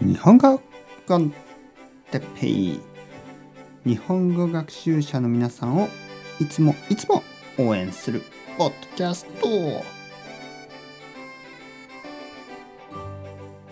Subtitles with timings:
[0.00, 0.60] 日本語
[1.06, 1.30] コン
[2.10, 2.80] テッペイ
[3.84, 5.88] 日本語学習者の皆さんを
[6.40, 7.22] いつもいつも
[7.58, 8.22] 応援する
[8.56, 9.48] ポッドキャスト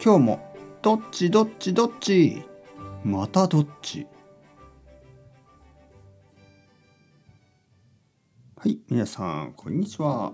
[0.04, 2.42] 今日もどっちどっちどっち。
[3.04, 4.06] またどっち。
[8.56, 10.32] はい皆さんこんにちは。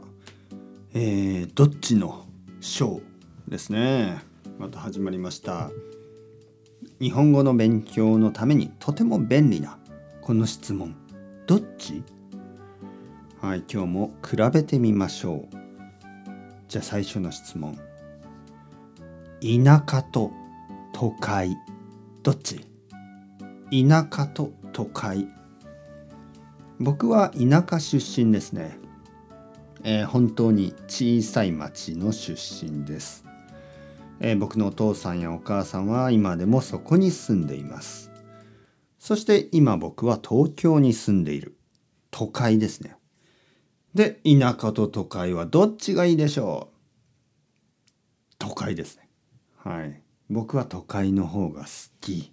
[0.92, 2.26] えー、どっちの
[2.60, 4.33] ショーですね。
[4.58, 5.70] また始まりました。
[7.00, 9.78] 日本語の勉強のためにとても便利な
[10.22, 10.94] この質問。
[11.46, 12.02] どっち？
[13.40, 15.56] はい今日も比べてみましょう。
[16.68, 17.78] じゃあ最初の質問。
[19.40, 20.30] 田舎と
[20.92, 21.56] 都会。
[22.22, 22.60] どっち？
[23.70, 25.28] 田舎と都会。
[26.78, 28.78] 僕は田舎出身ですね、
[29.82, 33.24] えー、本当に小さい町の出身です。
[34.20, 38.10] えー、僕のお父さんやお母さんは今でもそこに住んでいます。
[38.98, 41.56] そして今僕は東京に住んでいる。
[42.10, 42.96] 都会ですね。
[43.94, 48.34] で田舎と都会はどっちがいいでしょう？
[48.38, 49.08] 都会ですね。
[49.56, 50.00] はい。
[50.30, 51.68] 僕は都会の方が好
[52.00, 52.32] き。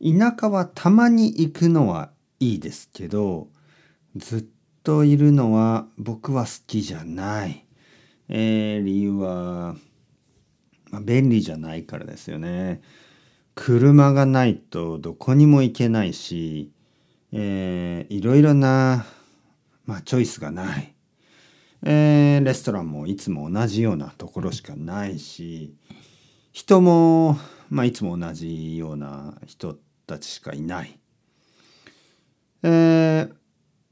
[0.00, 3.48] 田舎はたまに行くのはいいですけど
[4.14, 4.44] ずっ
[4.82, 7.64] といるのは僕は好きじゃない、
[8.28, 9.74] えー、理由は
[10.90, 12.80] まあ、便利じゃないからですよね。
[13.54, 16.70] 車がないとどこにも行けないし、
[17.32, 19.06] えー、いろいろな、
[19.84, 20.96] まあ、チョイスがない。
[21.82, 25.74] えー、レストランもいつも同じようなところしかないし
[26.52, 29.76] 人も、まあ、いつも同じような人
[30.06, 30.98] たちしかいない。
[32.62, 33.32] えー、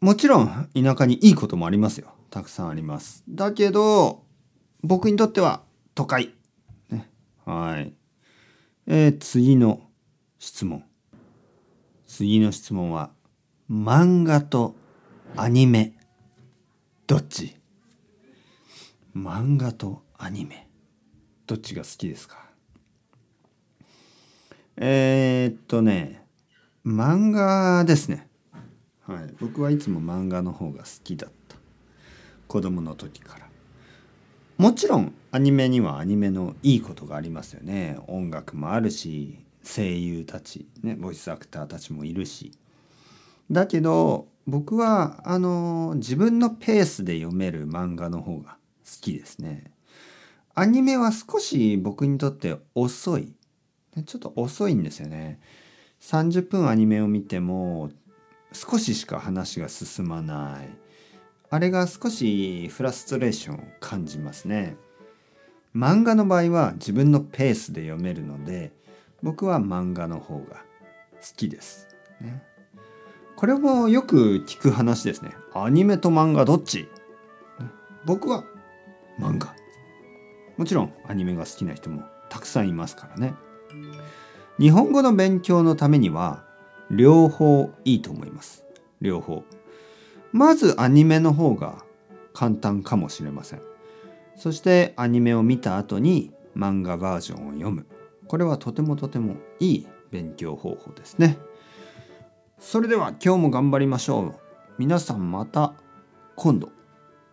[0.00, 2.14] もちろん田舎にいいこともありますよ。
[2.30, 3.22] たくさんあります。
[3.28, 4.24] だけど
[4.82, 5.62] 僕にとっては
[5.94, 6.34] 都会
[7.44, 7.92] はい。
[8.86, 9.80] えー、次の
[10.38, 10.84] 質問。
[12.06, 13.10] 次の質問は、
[13.70, 14.76] 漫画と
[15.36, 15.96] アニメ、
[17.06, 17.56] どっち？
[19.16, 20.68] 漫画とアニメ、
[21.46, 22.48] どっちが好きですか？
[24.76, 26.26] えー、っとね、
[26.84, 28.28] 漫画ですね。
[29.06, 29.34] はい。
[29.40, 31.56] 僕はいつも漫画の方が好きだった。
[32.48, 33.48] 子供の時から。
[34.64, 37.98] もちろんアニメにはアニメのいいことがありますよね。
[38.06, 42.50] 音楽もあるし声優たちねボイスアクターたちもいるし。
[43.50, 49.64] だけど僕はあの自分のペースで読める漫画の方が好きですね。
[50.54, 53.34] アニメは少し僕にとって遅い。
[54.06, 55.40] ちょっと遅いんですよね。
[56.00, 57.90] 30分アニメを見ても
[58.50, 60.83] 少ししか話が進まない。
[61.54, 64.76] あれが少しフラストレーションを感じますね。
[65.72, 68.72] 漫画の場合は自分のペースで読めるので
[69.22, 70.64] 僕は漫画の方が
[71.20, 71.86] 好きです。
[72.20, 72.42] ね、
[73.36, 75.30] これもよく聞く話ですね。
[75.54, 76.88] アニメと漫画どっち？
[78.04, 78.42] 僕は
[79.20, 79.54] 漫画。
[80.56, 83.34] もちろんアニメが好きな人もたくさんいますからね。
[84.58, 86.44] 日本語の勉強のためには
[86.90, 88.64] 両方いいと思います。
[89.00, 89.44] 両方。
[90.34, 91.84] まずアニメの方が
[92.32, 93.62] 簡単かもしれません。
[94.34, 97.86] そしてアニメを見た後に漫画バージョンを読む。
[98.26, 101.38] これはとてもとてもいい勉強方法ですね。
[102.58, 104.34] それでは今日も頑張りましょう。
[104.76, 105.72] 皆さんまた
[106.34, 106.70] 今度。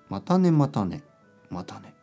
[0.07, 1.01] またねまたね
[1.49, 1.95] またね。